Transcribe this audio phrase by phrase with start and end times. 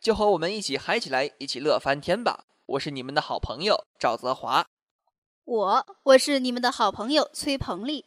[0.00, 2.44] 就和我们一起嗨起来，一起乐翻天吧！
[2.66, 4.66] 我是你们的好朋友赵泽华。
[5.44, 8.04] 我我是你们的好朋友崔鹏丽。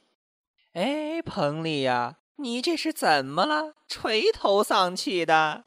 [0.73, 3.73] 哎，鹏丽呀，你这是怎么了？
[3.87, 5.65] 垂头丧气的。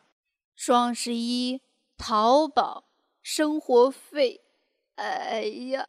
[0.55, 1.61] 双十一，
[1.99, 2.85] 淘宝，
[3.23, 4.41] 生活费，
[4.95, 5.87] 哎呀，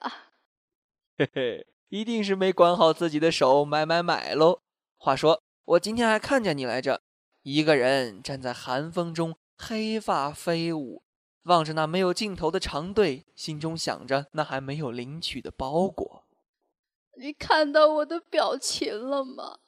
[1.17, 4.59] 嘿嘿，一定是没管好自己的手，买买买喽。
[4.97, 7.02] 话说，我今天还看见你来着，
[7.44, 11.03] 一个人站在寒风中，黑发飞舞，
[11.44, 16.23] 望着那没有尽头的长队，心中想着那还没有领取的包裹。
[17.17, 19.59] 你看到我的表情了吗？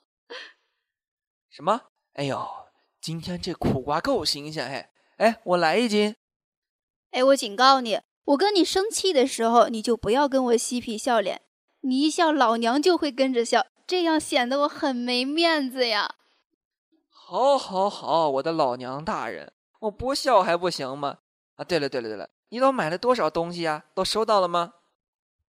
[1.49, 1.83] 什么？
[2.13, 2.47] 哎呦，
[2.99, 4.89] 今天这苦瓜够新鲜嘿！
[5.17, 6.15] 哎，我来一斤。
[7.11, 11.41] 哎，我警告你，我跟你生气的时候，你就不要跟我嬉皮笑脸。
[11.81, 16.15] 你一笑，老娘就会跟着笑，这样显得我很没面子呀。
[17.09, 21.17] 好，好，好，我的老娘大人，我不笑还不行吗？
[21.55, 23.85] 啊，对了，对了，对了，你都买了多少东西呀？
[23.93, 24.73] 都收到了吗？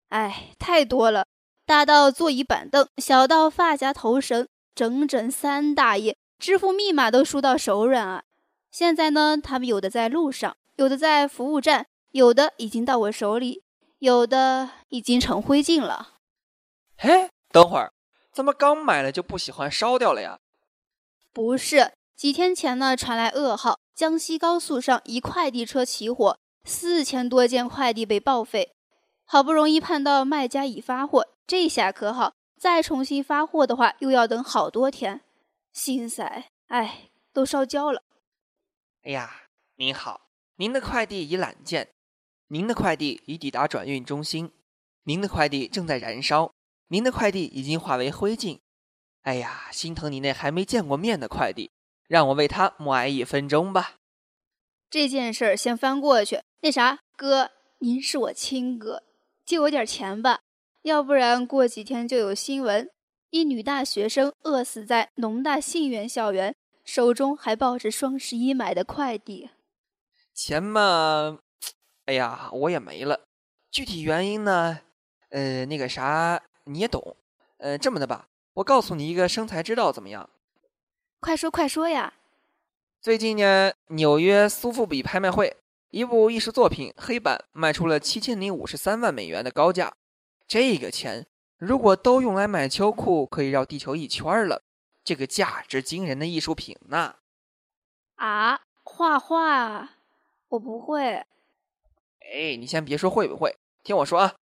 [0.09, 1.25] 哎，太多了，
[1.65, 8.23] 大到座椅板凳，小到发夹头绳，整整三大页，支付密码都输到手软啊！
[8.71, 13.63] 现在呢，他们有的在路上，有的在服务站，有的已经到我手里，
[13.99, 16.15] 有的已经成灰烬了。
[16.95, 17.91] 嘿，等会儿，
[18.31, 20.39] 怎么刚买了就不喜欢烧掉了呀？
[21.33, 28.75] 不是，几天前呢传来噩耗，江西高速上一快递车起火，四千多件快递被报废。
[29.25, 35.21] 好不容易盼到卖家已发货，这下可好，再重新发货的话又要等好多天。
[35.73, 38.03] 心塞，哎，都烧焦了。
[39.01, 39.45] 哎呀，
[39.77, 40.27] 您好，
[40.57, 41.89] 您的快递已揽件，
[42.49, 44.51] 您的快递已抵达转运中心，
[45.05, 46.53] 您的快递正在燃烧，
[46.89, 48.59] 您的快递已经化为灰烬。
[49.23, 51.71] 哎呀，心疼你那还没见过面的快递，
[52.07, 53.95] 让我为他默哀一分钟吧。
[54.89, 56.41] 这件事儿先翻过去。
[56.61, 59.03] 那啥，哥，您是我亲哥，
[59.45, 60.39] 借我点钱吧，
[60.83, 62.89] 要不然过几天就有新闻：
[63.29, 66.55] 一女大学生饿死在农大信源校园，
[66.85, 69.49] 手中还抱着双十一买的快递。
[70.33, 71.39] 钱嘛，
[72.05, 73.21] 哎呀，我也没了。
[73.69, 74.79] 具体原因呢？
[75.29, 77.17] 呃，那个啥，你也懂。
[77.57, 78.27] 呃，这么的吧。
[78.53, 80.29] 我告诉你一个生财之道，怎么样？
[81.19, 82.13] 快说快说呀！
[82.99, 85.55] 最近呢，纽约苏富比拍卖会，
[85.91, 89.93] 一部艺术作品黑板卖出了七千零五十三万美元的高价。
[90.47, 91.25] 这个钱
[91.57, 94.63] 如果都用来买秋裤，可以绕地球一圈了。
[95.03, 97.15] 这个价值惊人的艺术品呢？
[98.15, 99.89] 啊，画画，
[100.49, 101.05] 我不会。
[101.05, 104.35] 哎，你先别说会不会，听我说啊，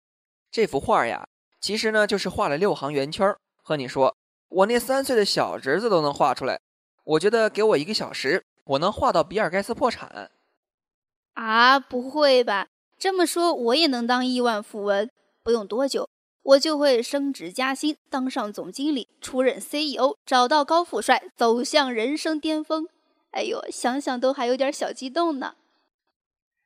[0.50, 1.28] 这幅画呀，
[1.60, 3.36] 其实呢就是画了六行圆圈。
[3.62, 4.16] 和你说，
[4.48, 6.60] 我那三岁的小侄子都能画出来。
[7.04, 10.30] 我觉得给我一个小时，我能画到比尔盖茨破产。
[11.34, 12.68] 啊，不会吧？
[12.98, 15.08] 这么说，我也能当亿万富翁？
[15.42, 16.08] 不用多久，
[16.42, 22.88] 我就会升职加薪，当上总经理，出任 CEO，找到高富帅，走向人生巅峰。
[23.32, 25.56] 哎呦，想想都还有点小激动呢。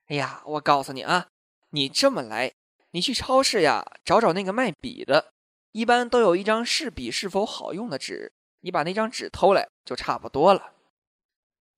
[0.06, 1.28] 哎呀，我告诉你啊，
[1.70, 2.52] 你这么来，
[2.92, 5.32] 你去超市呀，找找那个卖笔的。
[5.72, 10.72] 一般都有一张试笔是否好用的纸，你把那张纸偷来就差不多了。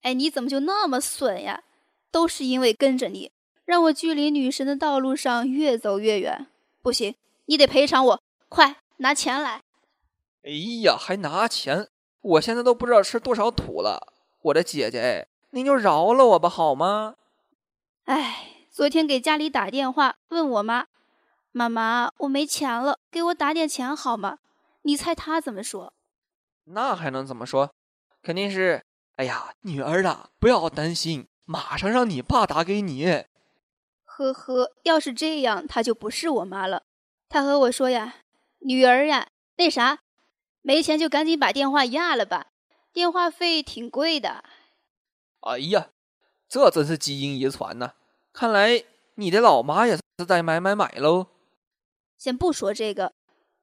[0.03, 1.63] 哎，你怎么就那么损呀？
[2.11, 3.31] 都是因为跟着你，
[3.65, 6.49] 让我距离女神的道路上越走越远。
[6.83, 7.15] 不行，
[7.47, 9.63] 你得赔偿我，快拿钱来！
[10.43, 10.51] 哎
[10.83, 11.89] 呀，还拿钱？
[12.23, 14.15] 我现在都不知道吃多少土了。
[14.43, 17.16] 我的姐姐，您就饶了我吧，好吗？
[18.07, 20.87] 哎，昨天给家里打电话问我妈。
[21.53, 24.39] 妈妈，我没钱了，给我打点钱好吗？
[24.83, 25.93] 你猜他怎么说？
[26.72, 27.72] 那还能怎么说？
[28.22, 28.83] 肯定是，
[29.17, 33.25] 哎呀，女儿啊，不要担心，马上让你爸打给你。
[34.05, 36.83] 呵呵，要是这样，她就不是我妈了。
[37.28, 38.17] 她和我说呀，
[38.61, 40.01] 女儿呀，那啥，
[40.63, 42.49] 没钱就赶紧把电话压了吧，
[42.93, 44.45] 电话费挺贵的。
[45.41, 45.89] 哎呀，
[46.49, 47.95] 这真是基因遗传呐！
[48.33, 48.84] 看来
[49.15, 51.28] 你的老妈也是在买买买喽。
[52.19, 53.15] 先不说这个，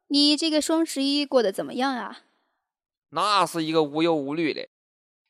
[0.07, 2.21] 你这个双十一过得怎么样啊？
[3.17, 4.69] 那是一个无忧无虑的。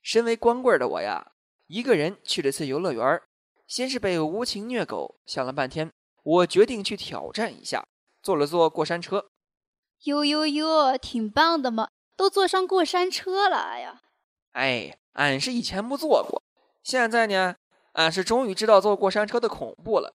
[0.01, 1.31] 身为光棍的我呀，
[1.67, 3.21] 一个人去了次游乐园，
[3.65, 7.87] 先是被无情虐狗，想了半天，我决定去挑战一下，
[8.21, 9.29] 坐了坐过山车。
[10.03, 11.87] 哟哟哟，挺棒的嘛，
[12.17, 14.01] 都坐上过山车了，哎呀！
[14.51, 16.43] 哎，俺是以前没坐过，
[16.83, 17.55] 现在呢，
[17.93, 20.13] 俺是终于知道坐过山车的恐怖了，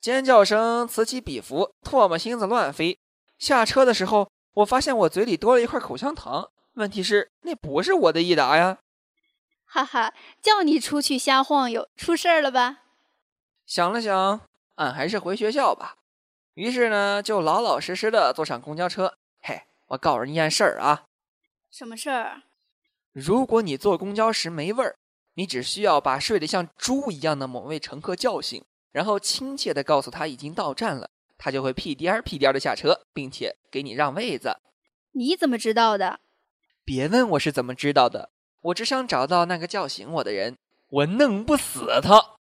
[0.00, 2.98] 尖叫声此起彼伏，唾沫星子乱飞。
[3.38, 8.78] 下车的时候，我发现我嘴里多了一块口香糖，问题是那不是我的益达呀！
[9.64, 12.82] 哈哈，叫你出去瞎晃悠，出事儿了吧？
[13.66, 14.40] 想了想，
[14.76, 15.96] 俺还是回学校吧。
[16.54, 19.14] 于是呢，就老老实实的坐上公交车。
[19.40, 21.04] 嘿，我告诉你件事儿啊。
[21.70, 22.42] 什么事儿？
[23.12, 24.96] 如果你坐公交时没味儿，
[25.34, 34.56] 你只需要把睡得像猪一样的某位乘客叫醒，然后亲切的告诉他已经到站了，他就会屁颠儿屁颠儿的下车，并且给你让位子。
[35.12, 36.20] 你怎么知道的？
[36.84, 38.28] 别问我是怎么知道的，
[38.60, 40.58] 我只想找到那个叫醒我的人，
[40.90, 42.36] 我弄不死他。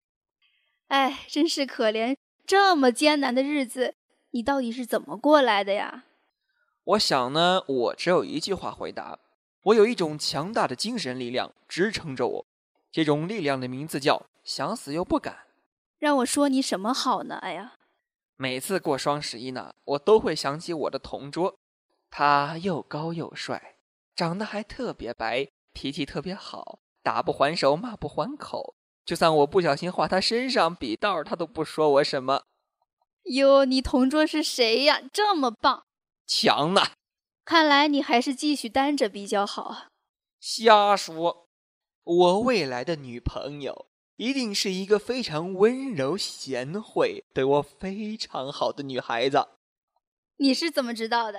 [0.87, 3.96] 哎，真是可怜，这么艰难的日子，
[4.31, 6.05] 你到底是怎么过来的呀？
[6.85, 9.19] 我想呢，我只有一句话回答：
[9.64, 12.46] 我有一种强大的精神力量支撑着我，
[12.93, 15.46] 这种力量的名字叫想死又不敢。
[15.99, 17.38] 让我说你什么好呢？
[17.43, 17.75] 哎呀，
[18.37, 21.58] 每次过双十一呢，我都会想起我的同桌，
[22.08, 23.75] 他又高又帅，
[24.18, 28.74] 长得还特别白，脾气特别好，打不还手，骂不还口。
[29.04, 32.42] 就算我不小心画他身上笔道，他都不说我什么。
[33.26, 35.00] 哟，你同桌是谁呀？
[35.12, 35.84] 这么棒，
[36.26, 36.82] 强呢？
[37.44, 39.86] 看来你还是继续单着比较好。
[40.40, 41.46] 瞎说，
[42.02, 43.86] 我未来的女朋友
[44.16, 49.46] 一定是一个非常温柔贤惠、对我非常好的女孩子。
[50.38, 51.38] 你是怎么知道的？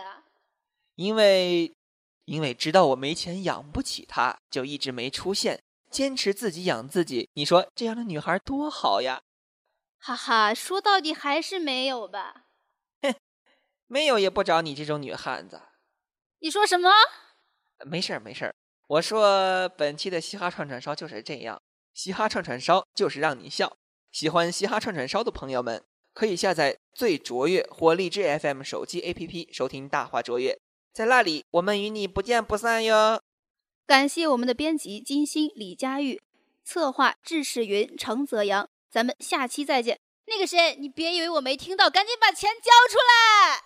[0.96, 1.74] 因为，
[2.30, 5.60] 因为知道我没钱养不起她，就一直没出现。
[5.90, 9.24] 坚持自己养自己，你说这样的女孩多好呀！
[9.98, 12.46] 哈哈，说到底还是没有吧？
[13.02, 13.16] 哼，
[13.88, 15.60] 没有也不找你这种女汉子。
[16.42, 16.92] 你说什么？
[17.84, 18.54] 没事儿没事儿，
[18.86, 21.60] 我说本期的嘻哈串串烧就是这样，
[21.96, 23.76] 嘻哈串串烧就是让你笑。
[24.12, 25.84] 喜欢嘻哈串串烧的朋友们，
[26.14, 30.56] 可以下载最卓越或荔枝 FM 手机 APP 收听大话卓越，
[30.94, 33.22] 在那里我们与你不见不散哟。
[33.88, 36.22] 感谢我们的编辑金星、李佳玉，
[36.64, 38.70] 策划智世云、程泽阳。
[38.92, 40.00] 咱们下期再见。
[40.26, 43.64] 那个谁，你别以为我没听到，赶紧把钱交出来。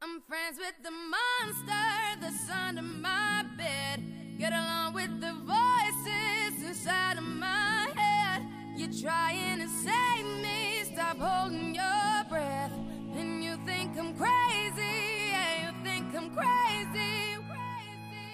[0.00, 4.02] I'm friends with the monster that's under my bed.
[4.38, 8.42] Get along with the voices inside of my head.
[8.76, 12.05] You're trying to save me, stop holding your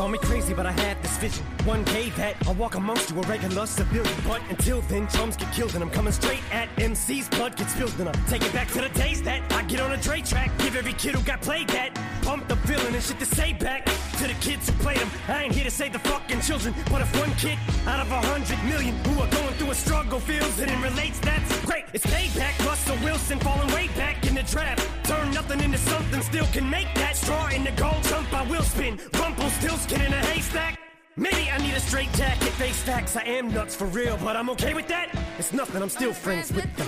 [0.00, 1.44] me crazy, but I had this vision.
[1.64, 4.16] One day that I'll walk amongst you, a regular civilian.
[4.26, 7.98] But until then, chums get killed, and I'm coming straight at MC's blood gets spilled,
[8.00, 10.50] and I'm taking back to the days that I get on a Dre track.
[10.58, 11.94] Give every kid who got played that.
[12.22, 15.10] Pump the feeling and shit to say back to the kids who played them.
[15.28, 18.20] I ain't here to save the fucking children, but if one kid out of a
[18.20, 21.84] hundred million who are going through a struggle feels it and relates, that's great.
[21.92, 22.58] It's payback.
[22.66, 24.82] Russell Wilson falling way back in the draft.
[25.04, 28.32] Turn nothing into something, still can make that straw in the gold jump.
[28.32, 28.98] I will spin.
[29.14, 30.78] Rumple still skin in a haystack.
[31.16, 33.16] Maybe I need a straight jacket, face facts.
[33.16, 35.08] I am nuts for real, but I'm okay with that.
[35.38, 36.84] It's nothing, I'm still friends with the.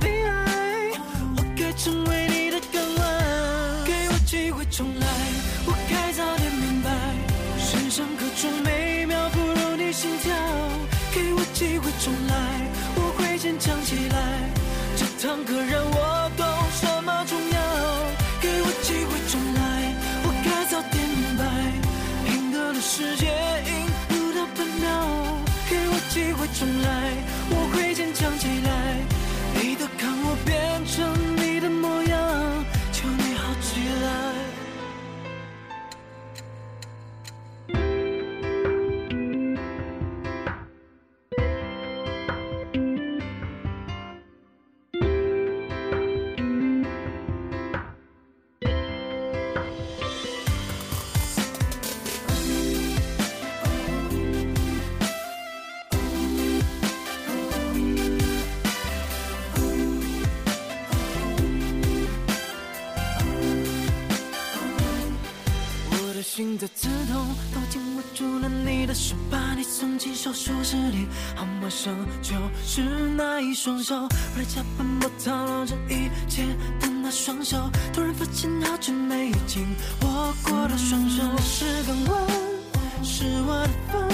[0.00, 0.90] 被爱，
[1.36, 3.84] 我该成为你的港湾。
[3.84, 5.06] 给我机会重来，
[5.66, 6.90] 我该早点明白，
[7.72, 10.34] 人生各种美妙不如你心跳。
[11.14, 12.34] 给我机会重来，
[12.96, 14.16] 我会坚强起来。
[14.96, 16.46] 这堂课让我懂
[16.80, 17.58] 什么重要。
[18.40, 21.42] 给我机会重来，我该早点明白，
[22.32, 23.26] 赢得了世界，
[23.66, 24.86] 赢不到半秒。
[25.68, 26.86] 给我机会重来，
[27.50, 29.17] 我会坚强起来。
[30.98, 31.27] 你的看我变
[70.18, 71.06] 你送进手术室里，
[71.36, 72.34] 好陌生，就
[72.64, 72.82] 是
[73.16, 73.94] 那一双手。
[73.94, 74.08] 我
[74.38, 76.42] 来加奔波套牢这一切
[76.80, 79.64] 的那双手，突然发现好久没有紧
[80.02, 81.22] 握过的双手。
[81.38, 82.26] 是港湾，
[83.04, 84.08] 是我的饭，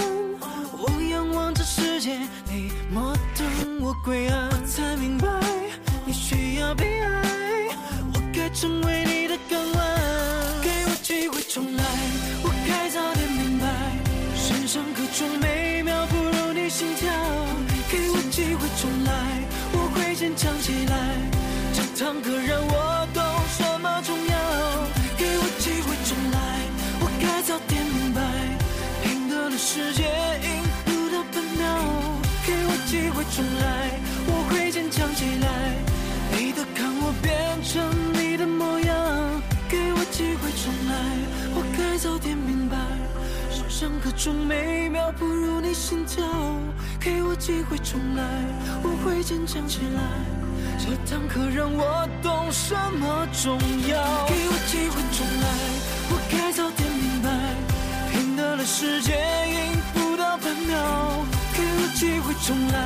[0.79, 2.19] 我仰望着世界，
[2.51, 5.27] 你莫等我归案，我才明白
[6.05, 7.69] 你需要被爱，
[8.13, 10.61] 我该成为你的港湾。
[10.63, 11.85] 给我机会重来，
[14.75, 17.09] 人生各种美妙不如你心跳。
[17.93, 19.13] 给我机会重来，
[19.73, 20.95] 我会坚强起来。
[21.73, 23.23] 这堂课让我懂
[46.05, 46.25] 如你心跳。
[47.01, 48.23] 给我机会重来，
[48.83, 50.03] 我会坚强起来。
[50.79, 53.59] 这堂课让我懂什么重
[53.89, 54.27] 要。
[54.27, 55.47] 给我机会重来，
[56.11, 57.29] 我该早点明白，
[58.19, 59.17] 赢得了时间，
[59.49, 59.57] 赢
[59.95, 60.77] 不到半秒。
[61.53, 62.79] 给我机会重来，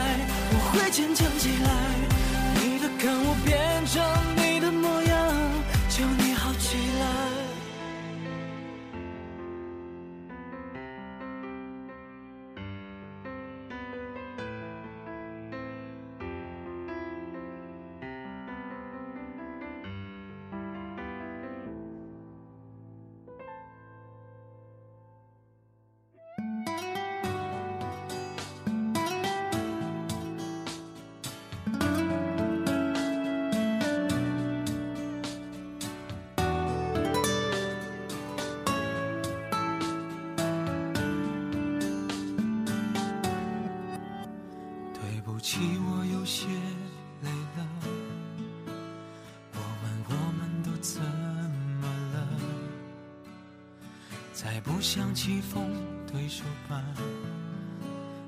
[54.51, 55.63] 再不想棋逢
[56.11, 56.83] 对手吧，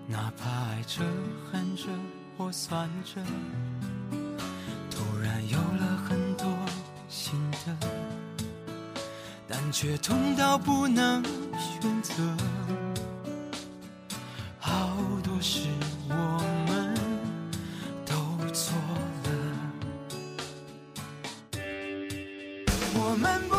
[0.07, 1.03] 哪怕爱着、
[1.51, 1.85] 恨着
[2.37, 3.23] 或算着，
[4.91, 6.47] 突然有了很多
[7.09, 7.75] 心得，
[9.49, 11.25] 但却痛到不能
[11.59, 12.13] 选择。
[14.59, 15.69] 好多事
[16.07, 16.15] 我
[16.69, 16.95] 们
[18.05, 18.13] 都
[18.53, 18.77] 错
[19.25, 19.31] 了。
[22.93, 23.57] 我们不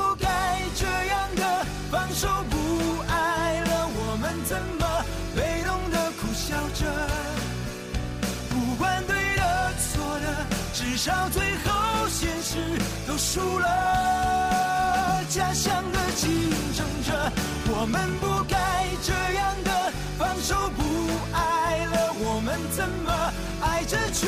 [13.31, 15.23] 输了。
[15.29, 16.29] 家乡的竞
[16.75, 17.31] 争者，
[17.73, 18.57] 我们不该
[19.01, 20.83] 这样的放手不
[21.31, 24.27] 爱了，我们怎么爱着却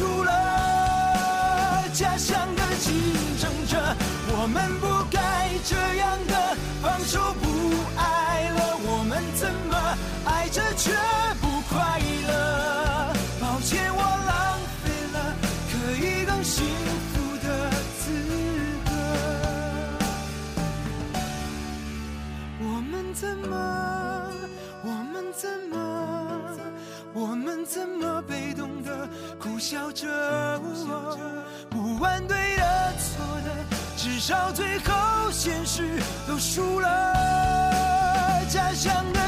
[0.00, 1.84] 都输了。
[1.92, 2.90] 家乡的竞
[3.38, 3.76] 争者，
[4.32, 7.46] 我们不该这样的放手不
[7.98, 9.76] 爱了，我们怎么
[10.24, 10.90] 爱着却
[11.40, 13.12] 不快乐？
[13.40, 15.36] 抱歉，我浪费了
[15.70, 16.64] 可以更幸
[17.12, 18.02] 福的资
[18.86, 18.90] 格。
[22.60, 24.32] 我们怎么？
[24.82, 25.99] 我们怎么？
[27.72, 30.08] 怎么被动的苦笑着？
[31.70, 33.64] 不管对的错的，
[33.96, 36.88] 至少最后现实都输了。
[38.48, 39.20] 家乡的